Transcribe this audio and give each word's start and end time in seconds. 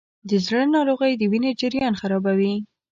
د 0.29 0.31
زړه 0.45 0.61
ناروغۍ 0.75 1.13
د 1.17 1.23
وینې 1.31 1.51
جریان 1.61 1.93
خرابوي. 2.01 2.55